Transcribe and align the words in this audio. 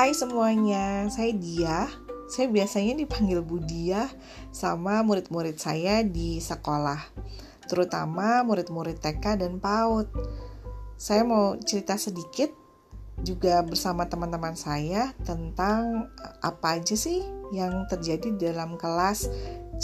Hai 0.00 0.16
semuanya, 0.16 1.12
saya 1.12 1.28
Dia. 1.36 1.84
Saya 2.24 2.48
biasanya 2.48 3.04
dipanggil 3.04 3.44
Budia 3.44 4.08
sama 4.48 5.04
murid-murid 5.04 5.60
saya 5.60 6.00
di 6.00 6.40
sekolah, 6.40 6.96
terutama 7.68 8.40
murid-murid 8.40 8.96
TK 8.96 9.44
dan 9.44 9.60
PAUD. 9.60 10.08
Saya 10.96 11.20
mau 11.20 11.52
cerita 11.60 12.00
sedikit 12.00 12.48
juga 13.20 13.60
bersama 13.60 14.08
teman-teman 14.08 14.56
saya 14.56 15.12
tentang 15.20 16.08
apa 16.40 16.80
aja 16.80 16.96
sih 16.96 17.20
yang 17.52 17.84
terjadi 17.84 18.40
dalam 18.40 18.80
kelas, 18.80 19.28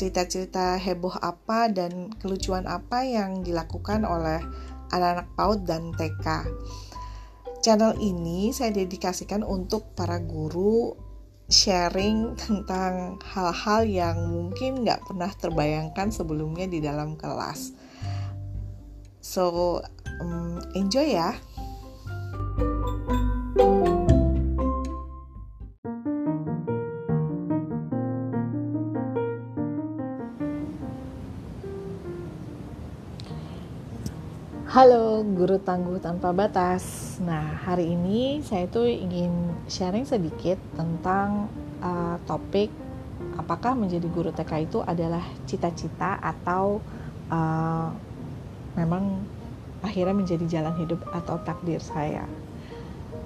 cerita-cerita 0.00 0.80
heboh 0.80 1.12
apa 1.20 1.68
dan 1.68 2.08
kelucuan 2.24 2.64
apa 2.64 3.04
yang 3.04 3.44
dilakukan 3.44 4.08
oleh 4.08 4.40
anak-anak 4.96 5.28
PAUD 5.36 5.68
dan 5.68 5.92
TK. 5.92 6.48
Channel 7.66 7.98
ini 7.98 8.54
saya 8.54 8.70
dedikasikan 8.70 9.42
untuk 9.42 9.90
para 9.98 10.22
guru 10.22 10.94
sharing 11.50 12.38
tentang 12.38 13.18
hal-hal 13.26 13.82
yang 13.82 14.22
mungkin 14.30 14.86
nggak 14.86 15.02
pernah 15.02 15.26
terbayangkan 15.34 16.14
sebelumnya 16.14 16.70
di 16.70 16.78
dalam 16.78 17.18
kelas. 17.18 17.74
So, 19.18 19.82
um, 20.22 20.62
enjoy 20.78 21.18
ya! 21.18 21.34
Halo 34.76 35.24
guru 35.24 35.56
tangguh 35.56 35.96
tanpa 36.04 36.36
batas. 36.36 37.16
Nah, 37.24 37.64
hari 37.64 37.96
ini 37.96 38.44
saya 38.44 38.68
tuh 38.68 38.84
ingin 38.84 39.56
sharing 39.72 40.04
sedikit 40.04 40.60
tentang 40.76 41.48
uh, 41.80 42.20
topik 42.28 42.68
apakah 43.40 43.72
menjadi 43.72 44.04
guru 44.04 44.36
TK 44.36 44.68
itu 44.68 44.84
adalah 44.84 45.24
cita-cita 45.48 46.20
atau 46.20 46.84
uh, 47.32 47.88
memang 48.76 49.24
akhirnya 49.80 50.12
menjadi 50.12 50.44
jalan 50.44 50.76
hidup 50.76 51.00
atau 51.08 51.40
takdir 51.40 51.80
saya. 51.80 52.28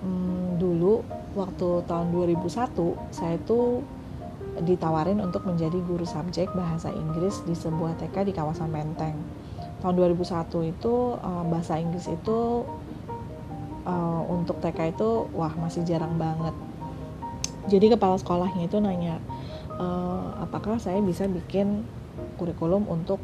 Hmm, 0.07 0.55
dulu 0.55 1.03
waktu 1.35 1.83
tahun 1.91 2.15
2001 2.15 2.79
saya 3.11 3.35
tuh 3.43 3.83
ditawarin 4.63 5.19
untuk 5.19 5.43
menjadi 5.51 5.83
guru 5.83 6.07
subjek 6.07 6.47
bahasa 6.55 6.95
Inggris 6.95 7.43
di 7.43 7.59
sebuah 7.59 7.99
TK 7.99 8.31
di 8.31 8.39
kawasan 8.39 8.71
Menteng 8.71 9.40
tahun 9.81 9.97
2001 9.97 10.73
itu 10.77 10.95
uh, 11.17 11.45
bahasa 11.49 11.81
Inggris 11.81 12.07
itu 12.07 12.69
uh, 13.89 14.23
untuk 14.29 14.61
TK 14.61 14.95
itu 14.97 15.29
wah 15.33 15.53
masih 15.57 15.83
jarang 15.89 16.21
banget. 16.21 16.53
Jadi 17.69 17.93
kepala 17.93 18.17
sekolahnya 18.17 18.69
itu 18.69 18.77
nanya 18.81 19.21
uh, 19.81 20.45
apakah 20.45 20.77
saya 20.77 21.01
bisa 21.01 21.25
bikin 21.25 21.85
kurikulum 22.37 22.85
untuk 22.89 23.21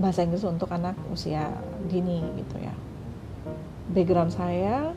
bahasa 0.00 0.24
Inggris 0.24 0.44
untuk 0.48 0.72
anak 0.72 0.96
usia 1.12 1.52
dini? 1.88 2.24
Gitu 2.40 2.56
ya. 2.60 2.74
Background 3.92 4.32
saya 4.32 4.92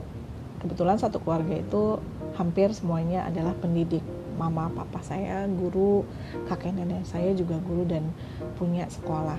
kebetulan 0.64 1.00
satu 1.00 1.20
keluarga 1.20 1.58
itu 1.58 2.00
hampir 2.40 2.72
semuanya 2.72 3.28
adalah 3.28 3.56
pendidik. 3.60 4.04
Mama 4.32 4.74
papa 4.74 5.06
saya 5.06 5.46
guru 5.46 6.02
kakek 6.50 6.74
nenek 6.74 7.06
saya 7.06 7.30
juga 7.38 7.62
guru 7.62 7.86
dan 7.86 8.10
punya 8.58 8.90
sekolah 8.90 9.38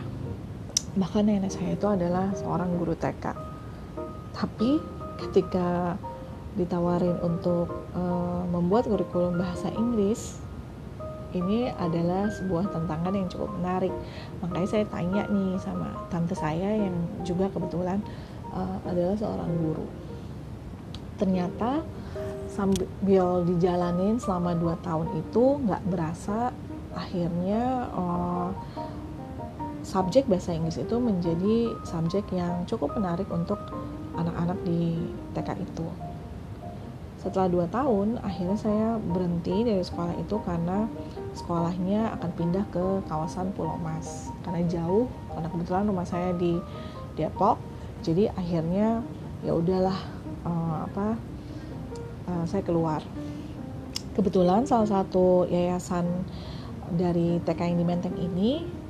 bahkan 0.93 1.25
nenek 1.25 1.53
saya 1.53 1.73
itu 1.73 1.87
adalah 1.89 2.33
seorang 2.37 2.77
guru 2.77 2.93
TK 2.93 3.33
tapi 4.37 4.81
ketika 5.21 5.97
ditawarin 6.53 7.17
untuk 7.25 7.89
uh, 7.97 8.45
membuat 8.53 8.85
kurikulum 8.85 9.41
bahasa 9.41 9.73
Inggris 9.73 10.43
ini 11.33 11.73
adalah 11.73 12.29
sebuah 12.29 12.69
tantangan 12.69 13.17
yang 13.17 13.29
cukup 13.33 13.49
menarik. 13.57 13.95
Makanya 14.45 14.69
saya 14.69 14.85
tanya 14.85 15.25
nih 15.33 15.57
sama 15.57 15.89
tante 16.13 16.37
saya 16.37 16.77
yang 16.77 16.93
juga 17.25 17.49
kebetulan 17.49 18.05
uh, 18.53 18.77
adalah 18.85 19.17
seorang 19.17 19.49
guru. 19.57 19.87
Ternyata 21.17 21.81
sambil 22.53 23.49
dijalanin 23.49 24.21
selama 24.21 24.53
dua 24.53 24.77
tahun 24.85 25.09
itu 25.17 25.57
nggak 25.65 25.83
berasa 25.89 26.53
akhirnya 26.93 27.89
uh, 27.97 28.53
subjek 29.93 30.25
bahasa 30.25 30.57
Inggris 30.57 30.81
itu 30.81 30.97
menjadi 30.97 31.69
subjek 31.85 32.25
yang 32.33 32.65
cukup 32.65 32.97
menarik 32.97 33.29
untuk 33.29 33.61
anak-anak 34.17 34.57
di 34.65 34.97
TK 35.37 35.61
itu. 35.61 35.85
Setelah 37.21 37.53
dua 37.53 37.67
tahun, 37.69 38.17
akhirnya 38.25 38.57
saya 38.57 38.89
berhenti 38.99 39.69
dari 39.69 39.85
sekolah 39.85 40.17
itu 40.17 40.41
karena 40.49 40.89
sekolahnya 41.37 42.17
akan 42.19 42.31
pindah 42.35 42.65
ke 42.73 43.05
kawasan 43.07 43.53
Pulau 43.53 43.77
Mas. 43.79 44.33
Karena 44.43 44.65
jauh, 44.65 45.07
karena 45.31 45.47
kebetulan 45.53 45.85
rumah 45.87 46.09
saya 46.09 46.33
di 46.41 46.57
Depok, 47.15 47.61
jadi 48.01 48.33
akhirnya 48.33 49.05
ya 49.45 49.53
udahlah 49.53 49.99
uh, 50.49 50.89
apa 50.89 51.21
uh, 52.33 52.45
saya 52.49 52.65
keluar. 52.65 53.05
Kebetulan 54.17 54.65
salah 54.65 54.89
satu 54.89 55.45
yayasan 55.47 56.09
dari 56.97 57.39
TK 57.45 57.61
yang 57.61 57.79
di 57.79 57.87
Menteng 57.87 58.17
ini 58.19 58.82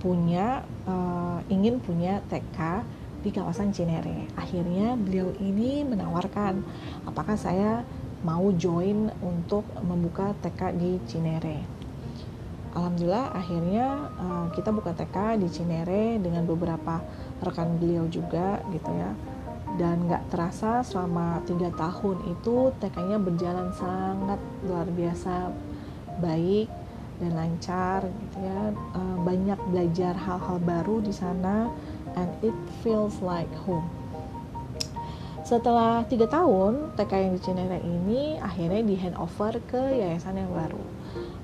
punya 0.00 0.64
uh, 0.88 1.38
ingin 1.52 1.78
punya 1.78 2.24
TK 2.32 2.82
di 3.20 3.30
kawasan 3.30 3.70
Cinere. 3.70 4.26
Akhirnya 4.34 4.96
beliau 4.96 5.30
ini 5.38 5.84
menawarkan 5.84 6.64
apakah 7.04 7.36
saya 7.36 7.84
mau 8.24 8.48
join 8.56 9.12
untuk 9.20 9.64
membuka 9.84 10.32
TK 10.40 10.60
di 10.76 10.96
Cinere. 11.04 11.62
Alhamdulillah 12.72 13.34
akhirnya 13.34 13.86
uh, 14.16 14.46
kita 14.56 14.72
buka 14.72 14.96
TK 14.96 15.36
di 15.42 15.48
Cinere 15.52 16.16
dengan 16.16 16.48
beberapa 16.48 17.02
rekan 17.44 17.76
beliau 17.76 18.08
juga 18.08 18.62
gitu 18.72 18.90
ya 18.94 19.12
dan 19.78 20.10
nggak 20.10 20.34
terasa 20.34 20.82
selama 20.82 21.40
tiga 21.46 21.70
tahun 21.72 22.20
itu 22.26 22.74
TK-nya 22.82 23.16
berjalan 23.22 23.70
sangat 23.72 24.40
luar 24.66 24.86
biasa 24.90 25.54
baik 26.18 26.66
dan 27.20 27.32
lancar 27.36 28.02
gitu 28.08 28.38
ya. 28.40 28.72
Uh, 28.96 29.16
banyak 29.22 29.60
belajar 29.68 30.16
hal-hal 30.16 30.58
baru 30.64 31.04
di 31.04 31.12
sana 31.12 31.68
and 32.16 32.30
it 32.42 32.56
feels 32.80 33.20
like 33.22 33.50
home. 33.68 33.86
Setelah 35.44 36.06
tiga 36.06 36.30
tahun 36.30 36.94
TK 36.94 37.12
yang 37.12 37.32
di 37.34 37.40
Cinere 37.42 37.78
ini 37.82 38.38
akhirnya 38.38 38.82
di 38.86 38.94
handover 38.96 39.58
ke 39.68 39.82
yayasan 39.98 40.40
yang 40.40 40.52
baru. 40.54 40.84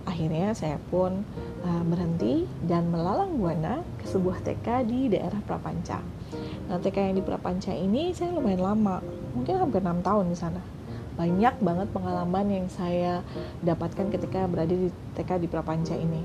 Akhirnya 0.07 0.55
saya 0.55 0.79
pun 0.79 1.27
uh, 1.67 1.83
berhenti 1.83 2.47
dan 2.63 2.87
melalang 2.95 3.35
buana 3.37 3.83
ke 3.99 4.07
sebuah 4.07 4.47
TK 4.47 4.87
di 4.87 5.11
daerah 5.11 5.43
Prapanca. 5.43 5.99
Nah 6.71 6.79
TK 6.79 7.11
yang 7.11 7.17
di 7.19 7.25
Prapanca 7.27 7.75
ini 7.75 8.15
saya 8.15 8.31
lumayan 8.31 8.63
lama 8.63 9.03
mungkin 9.35 9.55
hampir 9.59 9.83
enam 9.83 10.01
tahun 10.03 10.31
di 10.31 10.39
sana 10.39 10.76
banyak 11.17 11.55
banget 11.65 11.89
pengalaman 11.97 12.47
yang 12.53 12.67
saya 12.69 13.25
dapatkan 13.65 14.13
ketika 14.13 14.45
berada 14.45 14.77
di 14.77 14.93
TK 15.17 15.41
di 15.41 15.49
Prapanca 15.49 15.97
ini. 15.97 16.21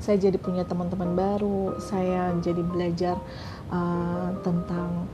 Saya 0.00 0.16
jadi 0.16 0.38
punya 0.40 0.64
teman-teman 0.64 1.12
baru, 1.12 1.76
saya 1.76 2.32
jadi 2.40 2.62
belajar 2.64 3.20
uh, 3.68 4.32
tentang 4.40 5.04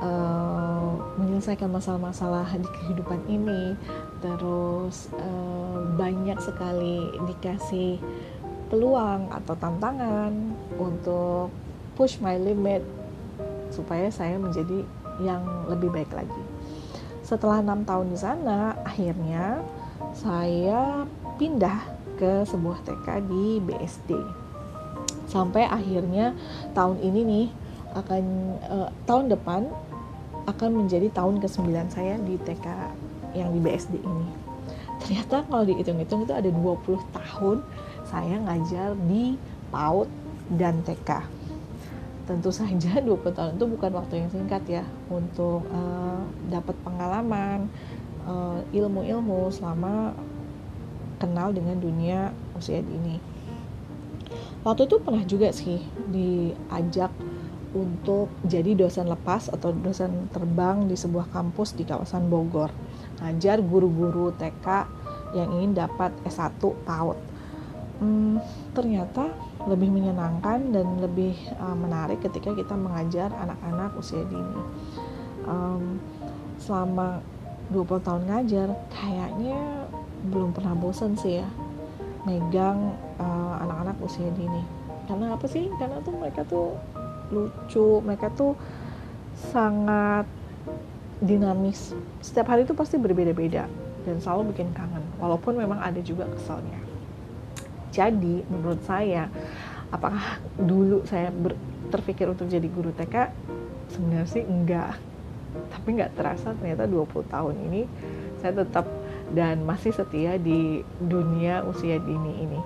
uh, 0.00 0.96
menyelesaikan 1.20 1.68
masalah-masalah 1.68 2.48
di 2.56 2.68
kehidupan 2.80 3.20
ini, 3.28 3.76
terus 4.24 5.12
uh, 5.20 5.84
banyak 6.00 6.40
sekali 6.40 7.12
dikasih 7.28 8.00
peluang 8.72 9.28
atau 9.30 9.54
tantangan 9.58 10.32
untuk 10.80 11.52
push 11.94 12.18
my 12.24 12.40
limit 12.40 12.82
supaya 13.68 14.08
saya 14.08 14.40
menjadi 14.40 14.80
yang 15.20 15.44
lebih 15.68 15.92
baik 15.92 16.10
lagi 16.12 16.55
setelah 17.26 17.58
enam 17.58 17.82
tahun 17.82 18.14
di 18.14 18.18
sana 18.22 18.78
akhirnya 18.86 19.58
saya 20.14 21.02
pindah 21.42 21.82
ke 22.14 22.46
sebuah 22.46 22.86
TK 22.86 23.06
di 23.26 23.58
BSD 23.66 24.14
sampai 25.26 25.66
akhirnya 25.66 26.38
tahun 26.70 27.02
ini 27.02 27.20
nih 27.26 27.46
akan 27.98 28.24
uh, 28.70 28.88
tahun 29.10 29.34
depan 29.34 29.66
akan 30.46 30.70
menjadi 30.86 31.10
tahun 31.10 31.42
ke-9 31.42 31.66
saya 31.90 32.14
di 32.22 32.38
TK 32.38 32.66
yang 33.34 33.50
di 33.50 33.58
BSD 33.58 33.98
ini. 33.98 34.28
Ternyata 35.02 35.42
kalau 35.50 35.66
dihitung-hitung 35.66 36.22
itu 36.24 36.32
ada 36.32 36.46
20 36.46 36.86
tahun 37.10 37.58
saya 38.06 38.38
ngajar 38.46 38.94
di 39.10 39.34
PAUD 39.74 40.06
dan 40.54 40.78
TK 40.86 41.35
tentu 42.26 42.50
saja 42.50 42.98
20 43.06 43.22
tahun 43.32 43.52
itu 43.56 43.66
bukan 43.70 43.90
waktu 43.94 44.14
yang 44.20 44.30
singkat 44.30 44.62
ya 44.66 44.84
untuk 45.08 45.62
uh, 45.70 46.20
dapat 46.50 46.74
pengalaman 46.82 47.70
uh, 48.26 48.60
ilmu-ilmu 48.74 49.48
selama 49.54 50.12
kenal 51.16 51.54
dengan 51.54 51.80
dunia 51.80 52.34
usia 52.58 52.82
dini. 52.84 53.16
Waktu 54.66 54.90
itu 54.90 54.98
pernah 54.98 55.22
juga 55.22 55.48
sih 55.54 55.78
diajak 56.10 57.14
untuk 57.76 58.32
jadi 58.42 58.74
dosen 58.74 59.06
lepas 59.06 59.52
atau 59.52 59.70
dosen 59.70 60.26
terbang 60.34 60.90
di 60.90 60.98
sebuah 60.98 61.30
kampus 61.30 61.78
di 61.78 61.86
kawasan 61.86 62.26
Bogor. 62.26 62.72
ngajar 63.16 63.64
guru-guru 63.64 64.28
TK 64.36 64.66
yang 65.32 65.48
ingin 65.56 65.72
dapat 65.72 66.12
S1 66.28 66.60
PAUD. 66.60 67.16
Hmm, 67.96 68.36
ternyata 68.76 69.32
lebih 69.66 69.90
menyenangkan 69.90 70.70
dan 70.70 70.86
lebih 71.02 71.34
uh, 71.58 71.74
menarik 71.74 72.22
ketika 72.22 72.54
kita 72.54 72.74
mengajar 72.78 73.34
anak-anak 73.34 73.90
usia 73.98 74.22
dini. 74.26 74.62
Um, 75.46 75.98
selama 76.62 77.22
20 77.74 78.06
tahun 78.06 78.22
ngajar, 78.30 78.68
kayaknya 78.94 79.90
belum 80.30 80.54
pernah 80.54 80.74
bosan 80.74 81.18
sih 81.18 81.42
ya 81.42 81.48
megang 82.26 82.94
uh, 83.22 83.54
anak-anak 83.62 83.96
usia 84.02 84.26
dini. 84.34 84.62
Karena 85.06 85.38
apa 85.38 85.46
sih? 85.46 85.70
Karena 85.78 86.02
tuh 86.02 86.14
mereka 86.18 86.42
tuh 86.42 86.74
lucu, 87.30 88.02
mereka 88.02 88.30
tuh 88.34 88.58
sangat 89.54 90.26
dinamis. 91.22 91.94
Setiap 92.18 92.50
hari 92.50 92.66
itu 92.66 92.74
pasti 92.74 92.98
berbeda-beda 92.98 93.70
dan 94.02 94.16
selalu 94.18 94.50
bikin 94.54 94.74
kangen. 94.74 95.02
Walaupun 95.22 95.54
memang 95.54 95.78
ada 95.78 96.02
juga 96.02 96.26
keselnya. 96.34 96.85
Jadi 97.96 98.44
menurut 98.52 98.84
saya, 98.84 99.32
apakah 99.88 100.36
dulu 100.60 101.08
saya 101.08 101.32
ber, 101.32 101.56
terpikir 101.88 102.28
untuk 102.28 102.44
jadi 102.52 102.68
guru 102.68 102.92
TK? 102.92 103.32
Sebenarnya 103.88 104.28
sih 104.28 104.44
enggak. 104.44 105.00
Tapi 105.72 105.88
nggak 105.96 106.12
terasa 106.12 106.52
ternyata 106.52 106.84
20 106.84 107.32
tahun 107.32 107.54
ini 107.72 107.82
saya 108.44 108.52
tetap 108.62 108.84
dan 109.32 109.64
masih 109.64 109.96
setia 109.96 110.36
di 110.36 110.84
dunia 111.00 111.64
usia 111.64 111.96
dini 111.96 112.44
ini. 112.44 112.60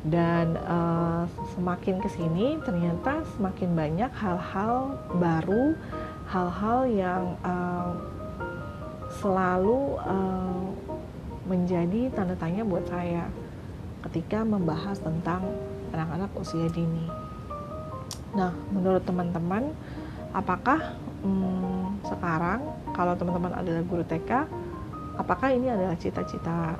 Dan 0.00 0.56
uh, 0.56 1.28
semakin 1.52 2.00
ke 2.00 2.08
sini 2.08 2.56
ternyata 2.64 3.20
semakin 3.36 3.76
banyak 3.76 4.12
hal-hal 4.16 4.96
baru, 5.18 5.76
hal-hal 6.30 6.80
yang 6.88 7.36
uh, 7.44 7.92
selalu 9.20 10.00
uh, 10.00 10.64
menjadi 11.44 12.14
tanda 12.14 12.38
tanya 12.38 12.62
buat 12.62 12.86
saya 12.86 13.26
ketika 14.08 14.44
membahas 14.46 14.96
tentang 15.02 15.44
anak-anak 15.92 16.30
usia 16.38 16.70
dini. 16.72 17.06
Nah, 18.32 18.54
menurut 18.70 19.02
teman-teman, 19.02 19.74
apakah 20.30 20.94
hmm, 21.26 22.00
sekarang 22.06 22.62
kalau 22.94 23.18
teman-teman 23.18 23.52
adalah 23.58 23.82
guru 23.84 24.04
TK, 24.06 24.46
apakah 25.18 25.50
ini 25.50 25.68
adalah 25.68 25.98
cita-cita 25.98 26.78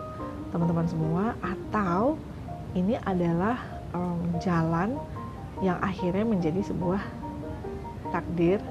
teman-teman 0.55 0.87
semua 0.87 1.25
atau 1.43 2.19
ini 2.75 2.95
adalah 3.03 3.59
um, 3.95 4.39
jalan 4.39 4.95
yang 5.61 5.77
akhirnya 5.83 6.23
menjadi 6.23 6.63
sebuah 6.65 7.03
takdir 8.15 8.63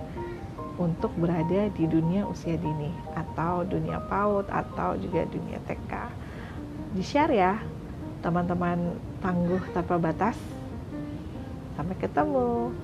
untuk 0.80 1.12
berada 1.20 1.68
di 1.76 1.84
dunia 1.84 2.24
usia 2.24 2.56
dini 2.56 2.92
atau 3.12 3.68
dunia 3.68 4.00
PAUD 4.08 4.48
atau 4.48 4.96
juga 4.96 5.28
dunia 5.28 5.60
TK. 5.68 5.92
Di 6.96 7.04
share 7.04 7.36
ya 7.36 7.60
teman-teman 8.20 9.00
tangguh 9.24 9.64
tanpa 9.72 9.96
batas. 9.96 10.36
Sampai 11.76 11.96
ketemu. 11.96 12.76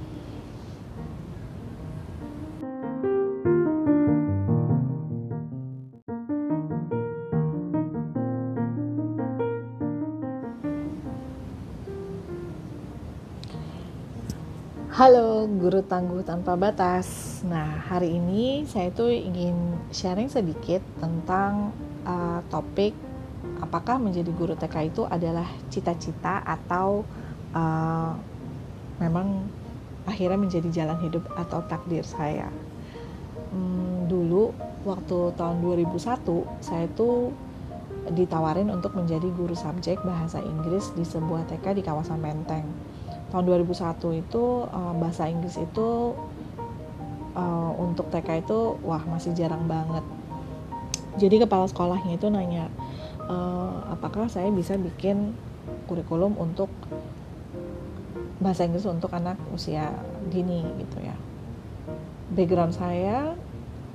Halo 14.95 15.43
guru 15.43 15.83
tangguh 15.83 16.23
tanpa 16.23 16.55
batas. 16.55 17.43
Nah, 17.43 17.83
hari 17.83 18.15
ini 18.15 18.63
saya 18.63 18.87
tuh 18.95 19.11
ingin 19.11 19.75
sharing 19.91 20.31
sedikit 20.31 20.79
tentang 21.03 21.75
uh, 22.07 22.39
topik 22.47 22.95
apakah 23.61 24.01
menjadi 24.01 24.31
guru 24.31 24.53
TK 24.55 24.75
itu 24.91 25.03
adalah 25.07 25.47
cita-cita 25.71 26.43
atau 26.43 27.03
uh, 27.55 28.11
memang 28.99 29.47
akhirnya 30.05 30.37
menjadi 30.37 30.69
jalan 30.83 30.97
hidup 31.01 31.25
atau 31.35 31.63
takdir 31.65 32.05
saya. 32.05 32.47
Hmm, 33.51 34.05
dulu 34.07 34.53
waktu 34.85 35.33
tahun 35.33 35.63
2001 35.63 36.61
saya 36.61 36.85
itu 36.85 37.33
ditawarin 38.05 38.69
untuk 38.69 38.93
menjadi 38.93 39.25
guru 39.33 39.57
subjek 39.57 39.97
bahasa 40.05 40.37
Inggris 40.37 40.93
di 40.93 41.01
sebuah 41.01 41.49
TK 41.49 41.81
di 41.81 41.81
kawasan 41.81 42.21
Menteng. 42.21 42.65
Tahun 43.33 43.43
2001 43.43 44.21
itu 44.21 44.43
uh, 44.69 44.93
bahasa 45.01 45.25
Inggris 45.25 45.57
itu 45.57 46.13
uh, 47.33 47.71
untuk 47.81 48.13
TK 48.13 48.45
itu 48.45 48.77
wah 48.85 49.01
masih 49.09 49.33
jarang 49.33 49.65
banget. 49.65 50.05
Jadi 51.15 51.41
kepala 51.41 51.65
sekolahnya 51.65 52.19
itu 52.19 52.27
nanya, 52.27 52.67
uh, 53.29 53.93
apakah 53.93 54.29
saya 54.29 54.49
bisa 54.53 54.77
bikin 54.77 55.33
kurikulum 55.89 56.37
untuk 56.37 56.69
bahasa 58.41 58.67
Inggris 58.67 58.85
untuk 58.85 59.09
anak 59.15 59.39
usia 59.55 59.89
dini 60.29 60.61
gitu 60.81 60.97
ya. 61.01 61.15
Background 62.35 62.75
saya 62.75 63.33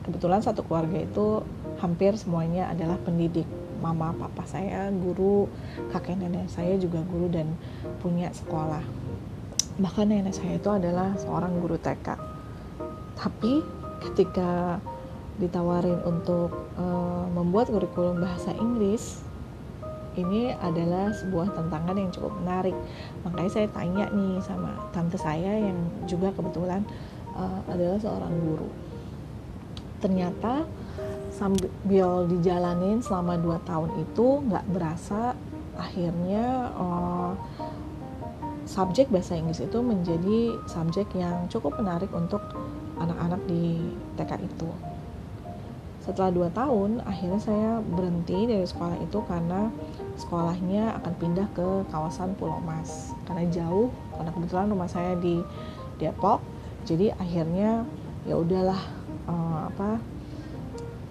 kebetulan 0.06 0.40
satu 0.40 0.64
keluarga 0.64 0.98
itu 1.02 1.44
hampir 1.78 2.16
semuanya 2.16 2.70
adalah 2.72 2.96
pendidik. 3.00 3.46
Mama, 3.80 4.12
papa 4.12 4.44
saya 4.44 4.92
guru, 4.92 5.48
kakek 5.88 6.20
nenek 6.20 6.52
saya 6.52 6.76
juga 6.76 7.00
guru 7.00 7.32
dan 7.32 7.56
punya 8.04 8.28
sekolah. 8.28 8.84
Bahkan 9.80 10.04
nenek 10.04 10.36
saya 10.36 10.60
itu 10.60 10.68
adalah 10.68 11.16
seorang 11.16 11.56
guru 11.64 11.80
TK. 11.80 12.12
Tapi 13.16 13.64
ketika 14.04 14.76
ditawarin 15.40 15.98
untuk 16.04 16.52
uh, 16.76 17.24
membuat 17.32 17.72
kurikulum 17.72 18.20
bahasa 18.20 18.52
Inggris 18.52 19.24
ini 20.18 20.52
adalah 20.58 21.14
sebuah 21.14 21.54
tantangan 21.54 21.96
yang 21.96 22.10
cukup 22.12 22.34
menarik. 22.42 22.76
Makanya 23.24 23.50
saya 23.50 23.68
tanya 23.70 24.04
nih 24.10 24.42
sama 24.42 24.74
tante 24.90 25.16
saya 25.16 25.70
yang 25.70 25.78
juga 26.04 26.34
kebetulan 26.34 26.84
uh, 27.32 27.60
adalah 27.70 27.98
seorang 27.98 28.34
guru. 28.42 28.68
Ternyata 30.02 30.66
sambil 31.30 32.26
dijalanin 32.26 33.00
selama 33.00 33.38
2 33.38 33.68
tahun 33.68 33.90
itu 34.02 34.26
nggak 34.50 34.66
berasa 34.74 35.32
akhirnya 35.78 36.74
uh, 36.76 37.32
subjek 38.68 39.08
bahasa 39.08 39.38
Inggris 39.38 39.62
itu 39.62 39.78
menjadi 39.80 40.58
subjek 40.68 41.08
yang 41.16 41.48
cukup 41.48 41.80
menarik 41.80 42.10
untuk 42.12 42.42
anak-anak 43.00 43.40
di 43.48 43.80
TK 44.20 44.44
itu 44.44 44.68
setelah 46.00 46.32
dua 46.32 46.48
tahun 46.48 47.04
akhirnya 47.04 47.40
saya 47.40 47.70
berhenti 47.84 48.48
dari 48.48 48.64
sekolah 48.64 48.96
itu 49.04 49.20
karena 49.28 49.68
sekolahnya 50.16 50.96
akan 51.00 51.12
pindah 51.20 51.48
ke 51.52 51.84
kawasan 51.92 52.32
Pulau 52.40 52.60
Mas. 52.64 53.12
Karena 53.28 53.44
jauh 53.52 53.92
karena 54.16 54.30
kebetulan 54.32 54.66
rumah 54.72 54.88
saya 54.88 55.12
di 55.20 55.44
Depok. 56.00 56.40
Jadi 56.88 57.12
akhirnya 57.12 57.84
ya 58.24 58.34
udahlah 58.36 58.80
uh, 59.28 59.68
apa 59.68 59.90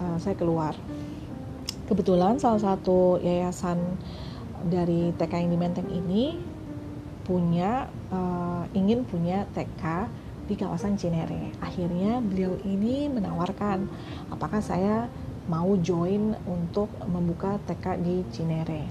uh, 0.02 0.16
saya 0.18 0.34
keluar. 0.34 0.74
Kebetulan 1.86 2.38
salah 2.38 2.62
satu 2.62 3.18
yayasan 3.22 3.78
dari 4.66 5.10
TK 5.14 5.32
yang 5.46 5.50
di 5.50 5.58
Menteng 5.58 5.88
ini 5.90 6.38
punya 7.26 7.86
uh, 8.10 8.66
ingin 8.74 9.06
punya 9.06 9.46
TK 9.54 10.10
di 10.50 10.58
kawasan 10.58 10.98
Cinere. 10.98 11.54
Akhirnya 11.62 12.18
beliau 12.18 12.58
ini 12.66 13.06
menawarkan 13.06 13.86
apakah 14.34 14.58
saya 14.58 15.06
mau 15.46 15.78
join 15.78 16.34
untuk 16.50 16.90
membuka 17.06 17.62
TK 17.70 18.02
di 18.02 18.26
Cinere. 18.34 18.90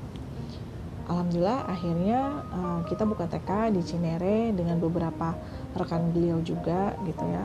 Alhamdulillah 1.11 1.67
akhirnya 1.67 2.19
uh, 2.47 2.79
kita 2.87 3.03
buka 3.03 3.27
TK 3.27 3.75
di 3.75 3.81
Cinere 3.83 4.55
dengan 4.55 4.79
beberapa 4.79 5.35
rekan 5.75 6.15
beliau 6.15 6.39
juga 6.39 6.95
gitu 7.03 7.27
ya 7.27 7.43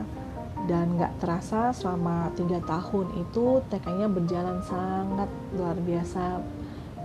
dan 0.65 0.97
nggak 0.97 1.21
terasa 1.21 1.75
selama 1.75 2.31
tiga 2.33 2.57
tahun 2.63 3.21
itu 3.21 3.61
TK-nya 3.69 4.07
berjalan 4.09 4.63
sangat 4.65 5.29
luar 5.53 5.77
biasa 5.77 6.41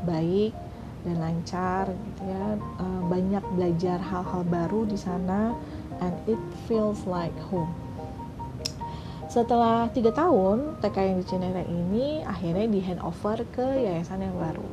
baik 0.09 0.57
dan 1.05 1.17
lancar 1.17 1.89
gitu 1.93 2.23
ya 2.29 2.57
uh, 2.57 3.03
banyak 3.09 3.45
belajar 3.57 4.01
hal-hal 4.01 4.43
baru 4.45 4.85
di 4.85 4.97
sana 4.97 5.57
and 6.01 6.17
it 6.27 6.41
feels 6.67 7.05
like 7.07 7.37
home. 7.53 7.71
Setelah 9.31 9.87
tiga 9.95 10.11
tahun, 10.11 10.83
TK 10.83 10.97
yang 11.07 11.17
di 11.23 11.27
Cinere 11.31 11.63
ini 11.71 12.19
akhirnya 12.27 12.67
di 12.67 12.83
handover 12.83 13.47
ke 13.55 13.63
yayasan 13.63 14.27
yang 14.27 14.35
baru. 14.35 14.67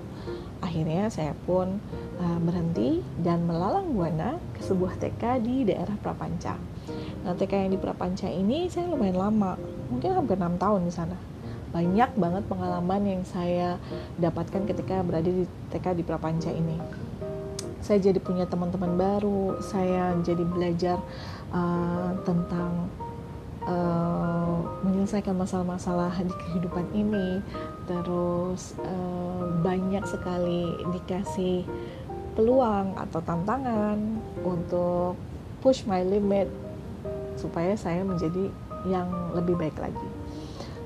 Akhirnya 0.65 1.13
saya 1.13 1.37
pun 1.45 1.77
uh, 2.17 2.39
berhenti 2.41 3.05
dan 3.21 3.45
melalang 3.45 3.93
buana 3.93 4.41
ke 4.57 4.65
sebuah 4.65 4.97
TK 4.97 5.45
di 5.45 5.69
daerah 5.69 5.93
Prapanca. 6.01 6.57
Nah, 7.21 7.37
TK 7.37 7.69
yang 7.69 7.71
di 7.77 7.77
Prapanca 7.77 8.25
ini 8.25 8.65
saya 8.65 8.89
lumayan 8.89 9.21
lama, 9.21 9.61
mungkin 9.93 10.17
hampir 10.17 10.41
enam 10.41 10.57
tahun 10.57 10.89
di 10.89 10.93
sana. 10.95 11.17
Banyak 11.69 12.17
banget 12.17 12.43
pengalaman 12.49 13.01
yang 13.05 13.21
saya 13.29 13.77
dapatkan 14.17 14.65
ketika 14.65 15.05
berada 15.05 15.29
di 15.29 15.45
TK 15.69 15.93
di 15.93 16.01
Prapanca 16.01 16.49
ini 16.49 17.05
saya 17.87 18.11
jadi 18.11 18.19
punya 18.19 18.43
teman-teman 18.43 18.99
baru 18.99 19.63
saya 19.63 20.11
jadi 20.19 20.43
belajar 20.43 20.99
uh, 21.55 22.11
tentang 22.27 22.91
uh, 23.63 24.59
menyelesaikan 24.83 25.31
masalah-masalah 25.31 26.11
di 26.19 26.35
kehidupan 26.35 26.83
ini. 26.91 27.39
Terus 27.87 28.75
uh, 28.83 29.63
banyak 29.63 30.03
sekali 30.03 30.75
dikasih 30.91 31.63
peluang 32.35 32.91
atau 32.99 33.23
tantangan 33.23 34.19
untuk 34.43 35.15
push 35.63 35.87
my 35.87 36.03
limit 36.03 36.51
supaya 37.39 37.71
saya 37.79 38.03
menjadi 38.03 38.51
yang 38.83 39.07
lebih 39.31 39.55
baik 39.55 39.79
lagi. 39.79 40.09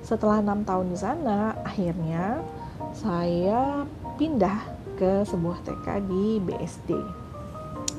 Setelah 0.06 0.46
enam 0.46 0.62
tahun 0.62 0.94
di 0.94 0.98
sana 1.02 1.58
akhirnya 1.66 2.46
saya 2.94 3.90
pindah 4.22 4.81
ke 5.02 5.26
sebuah 5.26 5.66
TK 5.66 6.06
di 6.06 6.38
BSD 6.46 6.94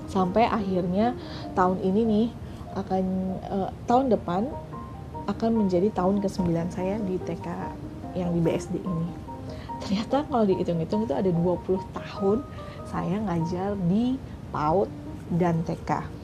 sampai 0.06 0.46
akhirnya 0.46 1.18
tahun 1.58 1.82
ini 1.82 2.00
nih 2.06 2.28
akan 2.78 3.04
uh, 3.50 3.70
tahun 3.90 4.14
depan 4.14 4.46
akan 5.26 5.50
menjadi 5.66 5.90
tahun 5.90 6.22
ke-9 6.22 6.46
saya 6.70 7.02
di 7.02 7.18
TK 7.18 7.46
yang 8.14 8.30
di 8.30 8.40
BSD 8.42 8.78
ini. 8.78 9.08
Ternyata 9.82 10.26
kalau 10.30 10.46
dihitung-hitung 10.46 11.10
itu 11.10 11.14
ada 11.14 11.30
20 11.30 11.78
tahun 11.90 12.38
saya 12.86 13.18
ngajar 13.18 13.74
di 13.90 14.14
PAUD 14.54 14.88
dan 15.38 15.64
TK 15.66 16.22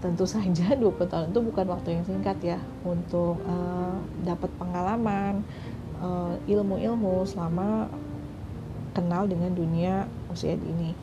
tentu 0.00 0.28
saja 0.28 0.76
20 0.78 0.92
tahun 1.08 1.26
itu 1.32 1.40
bukan 1.40 1.66
waktu 1.72 1.88
yang 1.98 2.04
singkat 2.04 2.38
ya 2.44 2.58
untuk 2.84 3.40
uh, 3.48 3.96
dapat 4.22 4.50
pengalaman 4.60 5.40
uh, 6.00 6.36
ilmu-ilmu 6.44 7.24
selama 7.24 7.88
kenal 8.96 9.28
dengan 9.28 9.52
dunia 9.52 10.08
usia 10.32 10.56
dini. 10.56 10.96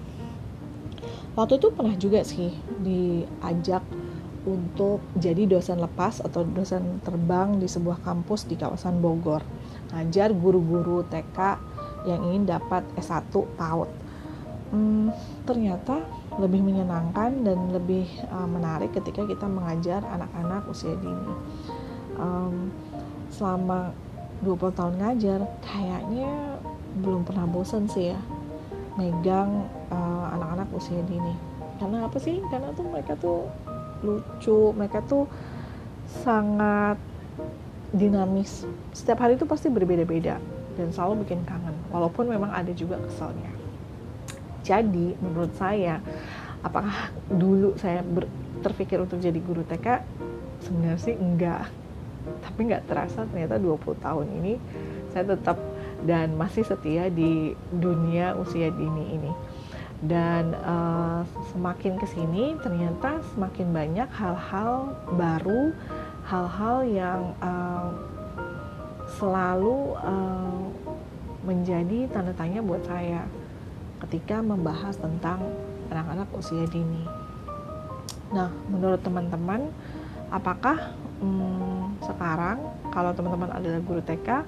Waktu 1.37 1.61
itu 1.61 1.69
pernah 1.69 1.93
juga 1.97 2.25
sih 2.25 2.49
diajak 2.81 3.85
untuk 4.43 4.99
jadi 5.15 5.47
dosen 5.47 5.79
lepas 5.79 6.19
atau 6.19 6.43
dosen 6.43 6.99
terbang 7.05 7.57
di 7.61 7.67
sebuah 7.69 8.03
kampus 8.03 8.49
di 8.49 8.57
kawasan 8.59 8.99
Bogor. 8.99 9.45
Ngajar 9.93 10.33
guru-guru 10.33 11.05
TK 11.07 11.37
yang 12.09 12.21
ingin 12.27 12.43
dapat 12.49 12.83
S1 12.99 13.31
PAUD. 13.31 13.89
Hmm, 14.73 15.13
ternyata 15.45 16.01
lebih 16.41 16.65
menyenangkan 16.65 17.45
dan 17.45 17.69
lebih 17.69 18.09
uh, 18.33 18.49
menarik 18.49 18.89
ketika 18.91 19.21
kita 19.23 19.45
mengajar 19.45 20.01
anak-anak 20.01 20.65
usia 20.65 20.97
dini. 20.97 21.33
Um, 22.17 22.73
selama 23.29 23.93
20 24.41 24.77
tahun 24.77 24.95
ngajar, 24.99 25.39
kayaknya 25.61 26.57
belum 27.01 27.25
pernah 27.25 27.49
bosan 27.49 27.89
sih 27.89 28.13
ya 28.13 28.19
megang 28.93 29.65
uh, 29.89 30.25
anak-anak 30.37 30.69
usia 30.77 31.01
dini. 31.09 31.33
Karena 31.81 32.05
apa 32.05 32.17
sih? 32.21 32.37
Karena 32.53 32.69
tuh 32.77 32.85
mereka 32.85 33.17
tuh 33.17 33.49
lucu, 34.05 34.69
mereka 34.77 35.01
tuh 35.01 35.25
sangat 36.21 37.01
dinamis. 37.89 38.69
Setiap 38.93 39.25
hari 39.25 39.37
itu 39.37 39.49
pasti 39.49 39.73
berbeda-beda 39.73 40.37
dan 40.77 40.87
selalu 40.93 41.25
bikin 41.25 41.41
kangen. 41.45 41.73
Walaupun 41.89 42.29
memang 42.29 42.53
ada 42.53 42.69
juga 42.73 43.01
keselnya. 43.01 43.49
Jadi 44.61 45.17
menurut 45.19 45.51
saya 45.57 45.99
apakah 46.63 47.11
dulu 47.27 47.75
saya 47.75 47.99
ber, 48.05 48.29
terpikir 48.63 49.01
untuk 49.03 49.19
jadi 49.19 49.35
guru 49.43 49.67
TK 49.67 49.99
sebenarnya 50.63 50.99
sih 51.03 51.15
enggak 51.19 51.67
tapi 52.39 52.71
nggak 52.71 52.87
terasa 52.87 53.27
ternyata 53.27 53.59
20 53.59 53.99
tahun 53.99 54.27
ini 54.39 54.53
saya 55.11 55.35
tetap 55.35 55.59
dan 56.03 56.35
masih 56.35 56.67
setia 56.67 57.07
di 57.07 57.55
dunia 57.71 58.35
usia 58.35 58.69
dini 58.69 59.15
ini 59.15 59.31
dan 60.03 60.51
uh, 60.67 61.23
semakin 61.55 61.95
ke 61.95 62.07
sini 62.11 62.59
ternyata 62.59 63.23
semakin 63.31 63.71
banyak 63.71 64.09
hal-hal 64.11 64.91
baru 65.15 65.71
hal-hal 66.27 66.77
yang 66.83 67.21
uh, 67.39 67.87
selalu 69.15 69.95
uh, 70.03 70.67
menjadi 71.43 72.07
tanda 72.11 72.35
tanya 72.35 72.63
buat 72.63 72.83
saya 72.87 73.23
ketika 74.07 74.43
membahas 74.43 74.99
tentang 74.99 75.39
anak-anak 75.91 76.27
usia 76.35 76.67
dini. 76.67 77.07
Nah, 78.35 78.49
menurut 78.67 78.99
teman-teman, 79.03 79.69
apakah 80.33 80.95
hmm, 81.21 81.99
sekarang 82.03 82.59
kalau 82.91 83.15
teman-teman 83.15 83.51
adalah 83.53 83.79
guru 83.83 84.01
TK, 84.03 84.43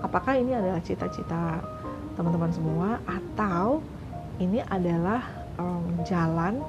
apakah 0.00 0.36
ini 0.36 0.56
adalah 0.56 0.80
cita-cita 0.82 1.60
teman-teman 2.16 2.52
semua 2.52 3.00
atau 3.08 3.80
ini 4.40 4.64
adalah 4.68 5.24
um, 5.60 6.00
jalan 6.04 6.64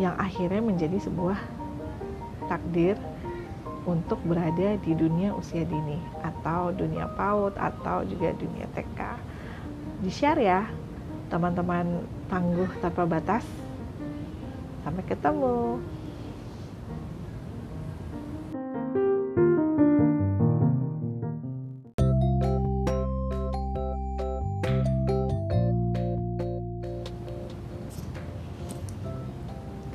yang 0.00 0.16
akhirnya 0.16 0.64
menjadi 0.64 0.96
sebuah 1.04 1.36
takdir 2.48 2.96
untuk 3.82 4.22
berada 4.22 4.78
di 4.78 4.92
dunia 4.94 5.34
usia 5.34 5.66
dini 5.66 5.98
atau 6.22 6.70
dunia 6.70 7.10
PAUD 7.18 7.58
atau 7.58 8.06
juga 8.06 8.30
dunia 8.38 8.66
TK. 8.72 9.00
Di 10.02 10.10
share 10.10 10.40
ya 10.40 10.60
teman-teman 11.28 12.06
tangguh 12.30 12.70
tanpa 12.78 13.08
batas. 13.08 13.44
Sampai 14.82 15.02
ketemu. 15.06 15.78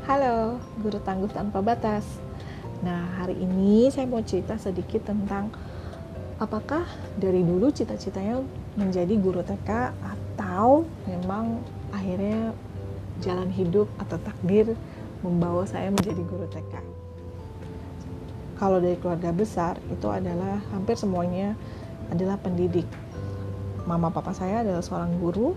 Halo, 0.08 0.56
guru 0.80 1.04
tangguh 1.04 1.28
tanpa 1.28 1.60
batas. 1.60 2.08
Nah, 2.80 3.20
hari 3.20 3.44
ini 3.44 3.92
saya 3.92 4.08
mau 4.08 4.24
cerita 4.24 4.56
sedikit 4.56 5.04
tentang 5.04 5.52
apakah 6.40 6.88
dari 7.20 7.44
dulu 7.44 7.68
cita-citanya 7.76 8.40
menjadi 8.80 9.20
guru 9.20 9.44
TK 9.44 9.68
atau 10.00 10.88
memang 11.12 11.60
akhirnya 11.92 12.56
jalan 13.20 13.52
hidup 13.52 13.92
atau 14.00 14.16
takdir 14.24 14.80
membawa 15.28 15.68
saya 15.68 15.92
menjadi 15.92 16.24
guru 16.24 16.48
TK. 16.56 16.80
Kalau 18.64 18.80
dari 18.80 18.96
keluarga 19.04 19.36
besar 19.36 19.76
itu 19.92 20.08
adalah 20.08 20.64
hampir 20.72 20.96
semuanya 20.96 21.52
adalah 22.08 22.40
pendidik. 22.40 22.88
Mama 23.84 24.08
papa 24.08 24.32
saya 24.32 24.64
adalah 24.64 24.80
seorang 24.80 25.20
guru, 25.20 25.52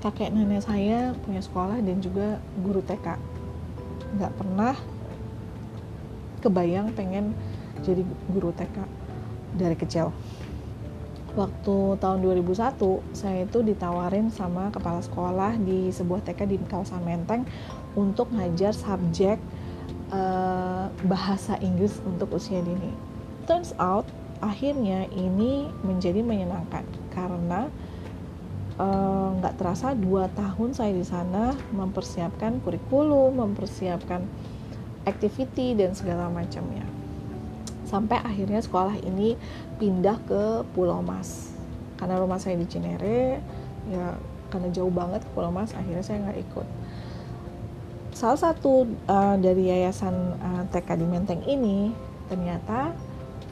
kakek 0.00 0.32
nenek 0.32 0.64
saya 0.64 1.12
punya 1.28 1.44
sekolah 1.44 1.76
dan 1.84 2.00
juga 2.00 2.40
guru 2.64 2.80
TK. 2.80 3.33
Nggak 4.14 4.32
pernah 4.38 4.74
kebayang 6.40 6.92
pengen 6.92 7.32
jadi 7.82 8.04
guru 8.30 8.52
TK 8.52 8.76
dari 9.56 9.76
kecil 9.78 10.12
waktu 11.34 11.98
tahun 11.98 12.18
2001 12.22 12.78
saya 13.10 13.42
itu 13.42 13.58
ditawarin 13.66 14.30
sama 14.30 14.70
kepala 14.70 15.02
sekolah 15.02 15.58
di 15.58 15.90
sebuah 15.90 16.22
TK 16.22 16.40
di 16.46 16.56
kawasan 16.70 17.02
Menteng 17.02 17.42
untuk 17.98 18.30
ngajar 18.30 18.70
subjek 18.70 19.42
uh, 20.14 20.86
bahasa 21.10 21.58
Inggris 21.58 21.98
untuk 22.06 22.38
usia 22.38 22.62
dini. 22.62 22.94
Turns 23.50 23.74
out 23.82 24.06
akhirnya 24.38 25.10
ini 25.10 25.66
menjadi 25.82 26.22
menyenangkan 26.22 26.86
karena 27.10 27.66
nggak 28.74 29.54
uh, 29.54 29.58
terasa 29.58 29.94
dua 29.94 30.26
tahun 30.34 30.74
saya 30.74 30.90
di 30.90 31.06
sana 31.06 31.54
mempersiapkan 31.70 32.58
kurikulum, 32.58 33.38
mempersiapkan 33.38 34.26
activity 35.06 35.78
dan 35.78 35.94
segala 35.94 36.26
macamnya. 36.26 36.82
Sampai 37.86 38.18
akhirnya 38.18 38.58
sekolah 38.58 38.98
ini 39.06 39.38
pindah 39.78 40.18
ke 40.26 40.66
Pulau 40.74 40.98
Mas. 41.04 41.54
Karena 41.94 42.18
rumah 42.18 42.42
saya 42.42 42.58
di 42.58 42.66
Cinere 42.66 43.38
ya 43.86 44.18
karena 44.50 44.70
jauh 44.74 44.90
banget 44.90 45.22
ke 45.22 45.30
Pulau 45.30 45.54
Mas 45.54 45.70
akhirnya 45.70 46.02
saya 46.02 46.26
nggak 46.26 46.38
ikut. 46.42 46.66
Salah 48.10 48.38
satu 48.38 48.90
uh, 49.06 49.36
dari 49.38 49.70
yayasan 49.70 50.14
uh, 50.38 50.62
TK 50.74 50.98
di 50.98 51.06
Menteng 51.06 51.42
ini 51.46 51.94
ternyata 52.26 52.90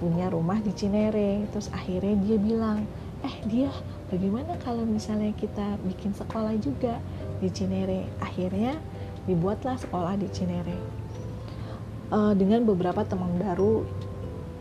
punya 0.03 0.27
rumah 0.27 0.59
di 0.59 0.75
Cinere. 0.75 1.47
Terus 1.55 1.71
akhirnya 1.71 2.19
dia 2.19 2.39
bilang 2.43 2.83
eh 3.23 3.37
dia 3.47 3.71
bagaimana 4.13 4.61
kalau 4.61 4.85
misalnya 4.85 5.33
kita 5.33 5.81
bikin 5.89 6.13
sekolah 6.13 6.53
juga 6.61 7.01
di 7.41 7.49
Cinere 7.49 8.05
akhirnya 8.21 8.77
dibuatlah 9.25 9.81
sekolah 9.81 10.21
di 10.21 10.29
Cinere 10.29 10.77
uh, 12.13 12.37
dengan 12.37 12.69
beberapa 12.69 13.03
teman 13.09 13.41
baru 13.41 13.89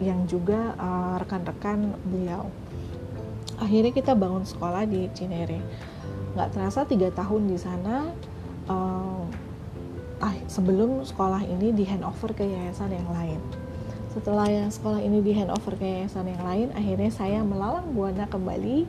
yang 0.02 0.26
juga 0.26 0.74
uh, 0.82 1.22
rekan-rekan 1.22 1.94
beliau. 2.10 2.50
Akhirnya 3.62 3.94
kita 3.94 4.18
bangun 4.18 4.42
sekolah 4.42 4.90
di 4.90 5.06
Cinere. 5.14 5.62
Nggak 6.34 6.58
terasa 6.58 6.90
tiga 6.90 7.14
tahun 7.14 7.46
di 7.46 7.58
sana. 7.62 8.10
Uh, 8.66 9.30
sebelum 10.52 11.08
sekolah 11.08 11.48
ini 11.48 11.72
di 11.72 11.88
handover 11.88 12.36
ke 12.36 12.44
yayasan 12.44 12.92
yang 12.92 13.08
lain. 13.08 13.40
Setelah 14.12 14.52
yang 14.52 14.68
sekolah 14.68 15.00
ini 15.00 15.24
di 15.24 15.32
handover 15.32 15.80
ke 15.80 15.88
yayasan 15.88 16.28
yang 16.28 16.44
lain, 16.44 16.68
akhirnya 16.76 17.08
saya 17.08 17.40
melalang 17.40 17.96
buana 17.96 18.28
kembali 18.28 18.84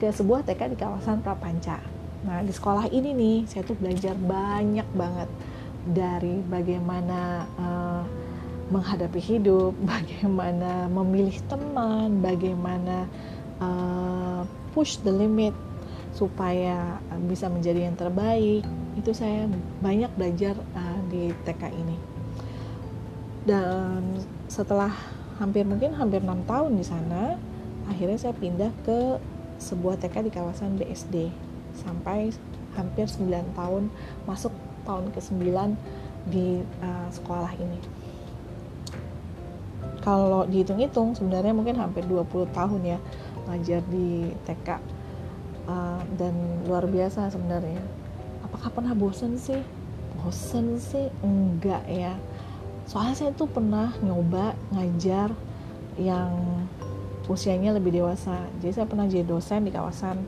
ke 0.00 0.08
sebuah 0.08 0.48
TK 0.48 0.72
di 0.72 0.76
kawasan 0.80 1.20
Prapanca. 1.20 1.76
Nah 2.24 2.40
di 2.40 2.48
sekolah 2.48 2.88
ini 2.88 3.12
nih 3.12 3.38
saya 3.44 3.68
tuh 3.68 3.76
belajar 3.76 4.16
banyak 4.16 4.88
banget 4.96 5.28
dari 5.84 6.40
bagaimana 6.40 7.44
uh, 7.60 8.02
menghadapi 8.72 9.20
hidup, 9.20 9.76
bagaimana 9.92 10.88
memilih 10.88 11.36
teman, 11.52 12.24
bagaimana 12.24 13.04
uh, 13.60 14.40
push 14.72 14.96
the 15.04 15.12
limit 15.12 15.52
supaya 16.16 16.96
bisa 17.28 17.52
menjadi 17.52 17.92
yang 17.92 17.96
terbaik. 18.00 18.64
Itu 18.96 19.12
saya 19.12 19.44
banyak 19.84 20.16
belajar 20.16 20.56
uh, 20.56 21.00
di 21.12 21.28
TK 21.44 21.62
ini. 21.76 21.96
Dan 23.44 24.24
setelah 24.48 24.92
hampir 25.36 25.68
mungkin 25.68 25.92
hampir 25.92 26.24
enam 26.24 26.40
tahun 26.48 26.76
di 26.76 26.84
sana, 26.84 27.36
akhirnya 27.88 28.16
saya 28.16 28.34
pindah 28.36 28.72
ke 28.84 29.20
sebuah 29.60 30.00
TK 30.00 30.26
di 30.26 30.32
kawasan 30.32 30.80
BSD 30.80 31.28
sampai 31.76 32.32
hampir 32.74 33.06
9 33.06 33.28
tahun 33.54 33.92
masuk 34.24 34.50
tahun 34.88 35.12
ke-9 35.12 35.44
di 36.32 36.64
uh, 36.80 37.08
sekolah 37.12 37.52
ini. 37.60 37.80
Kalau 40.00 40.48
dihitung-hitung 40.48 41.12
sebenarnya 41.12 41.52
mungkin 41.52 41.76
hampir 41.76 42.08
20 42.08 42.48
tahun 42.56 42.80
ya 42.96 42.98
ngajar 43.48 43.84
di 43.92 44.32
TK 44.48 44.68
uh, 45.68 46.00
dan 46.16 46.34
luar 46.64 46.88
biasa 46.88 47.28
sebenarnya. 47.28 47.80
Apakah 48.44 48.72
pernah 48.72 48.96
bosan 48.96 49.36
sih? 49.36 49.60
Bosan 50.20 50.80
sih? 50.80 51.12
Enggak 51.20 51.84
ya. 51.84 52.16
Soalnya 52.88 53.14
saya 53.14 53.30
tuh 53.36 53.46
pernah 53.46 53.92
nyoba 54.00 54.56
ngajar 54.72 55.30
yang 56.00 56.32
usianya 57.30 57.70
lebih 57.78 57.94
dewasa. 57.94 58.50
Jadi 58.58 58.82
saya 58.82 58.86
pernah 58.90 59.06
jadi 59.06 59.22
dosen 59.22 59.62
di 59.62 59.70
kawasan 59.70 60.18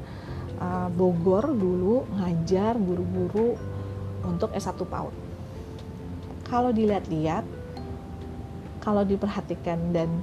uh, 0.62 0.88
Bogor 0.94 1.50
dulu 1.50 2.06
ngajar 2.14 2.78
guru-guru 2.78 3.58
untuk 4.22 4.54
S1 4.54 4.78
PAUD. 4.78 5.14
Kalau 6.46 6.70
dilihat-lihat 6.70 7.42
kalau 8.78 9.02
diperhatikan 9.02 9.90
dan 9.90 10.22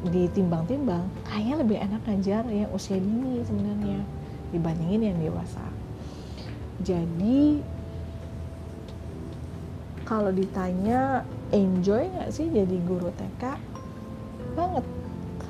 ditimbang-timbang 0.00 1.04
kayaknya 1.28 1.56
lebih 1.60 1.76
enak 1.76 2.00
ngajar 2.08 2.48
yang 2.48 2.72
usia 2.72 2.96
dini 2.96 3.44
sebenarnya 3.44 4.00
dibandingin 4.48 5.12
yang 5.12 5.18
dewasa. 5.20 5.64
Jadi 6.80 7.60
kalau 10.08 10.32
ditanya 10.32 11.28
enjoy 11.52 12.08
nggak 12.08 12.32
sih 12.32 12.48
jadi 12.48 12.76
guru 12.88 13.12
TK 13.12 13.42
banget 14.56 14.84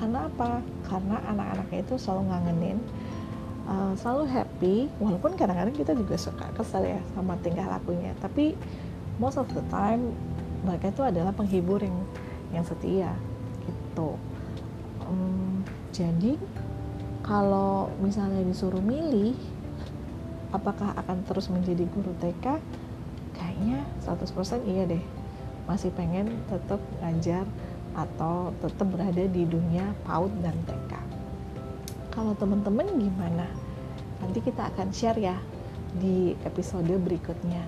karena 0.01 0.25
apa? 0.25 0.65
Karena 0.89 1.21
anak-anaknya 1.29 1.85
itu 1.85 1.95
selalu 2.01 2.33
ngangenin 2.33 2.77
uh, 3.69 3.93
selalu 3.93 4.23
happy 4.33 4.75
walaupun 4.97 5.37
kadang-kadang 5.37 5.75
kita 5.77 5.93
juga 5.93 6.17
suka 6.17 6.49
kesel 6.57 6.89
ya 6.89 7.01
sama 7.13 7.37
tingkah 7.45 7.69
lakunya. 7.69 8.17
Tapi 8.17 8.57
most 9.21 9.37
of 9.37 9.45
the 9.53 9.61
time 9.69 10.09
mereka 10.65 10.89
itu 10.89 11.05
adalah 11.05 11.29
penghibur 11.29 11.77
yang 11.77 11.97
yang 12.49 12.65
setia 12.65 13.13
gitu. 13.69 14.17
Um, 15.05 15.61
jadi 15.93 16.33
kalau 17.21 17.93
misalnya 18.01 18.41
disuruh 18.41 18.81
milih 18.81 19.37
apakah 20.49 20.97
akan 20.97 21.21
terus 21.29 21.47
menjadi 21.47 21.85
guru 21.93 22.11
TK 22.17 22.57
kayaknya 23.37 23.85
100% 24.01 24.65
iya 24.65 24.89
deh. 24.89 25.03
Masih 25.69 25.93
pengen 25.93 26.41
tetap 26.49 26.81
ngajar 27.05 27.45
atau 27.93 28.55
tetap 28.63 28.87
berada 28.87 29.23
di 29.27 29.43
dunia 29.43 29.91
PAUD 30.07 30.31
dan 30.41 30.55
TK 30.67 31.11
kalau 32.11 32.35
teman-teman 32.35 32.85
gimana? 32.99 33.47
Nanti 34.19 34.43
kita 34.43 34.67
akan 34.67 34.91
share 34.91 35.15
ya 35.15 35.39
di 35.95 36.35
episode 36.43 36.91
berikutnya. 36.91 37.63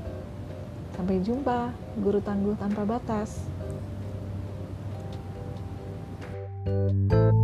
Sampai 0.94 1.24
jumpa, 1.24 1.72
guru 2.03 2.20
tangguh 2.20 2.60
tanpa 2.60 2.84
batas. 2.84 3.48
thank 6.64 7.12
you 7.12 7.43